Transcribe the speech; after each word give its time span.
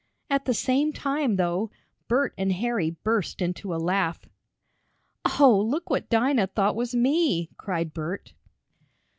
At 0.31 0.45
the 0.45 0.53
same 0.55 0.91
time, 0.93 1.35
though, 1.35 1.69
Bert 2.07 2.33
and 2.35 2.51
Harry 2.53 2.89
burst 3.03 3.39
into 3.39 3.71
a 3.71 3.77
laugh. 3.77 4.25
"Oh, 5.39 5.63
look 5.63 5.91
what 5.91 6.09
Dinah 6.09 6.47
thought 6.47 6.75
was 6.75 6.95
me!" 6.95 7.51
cried 7.57 7.93
Bert. 7.93 8.33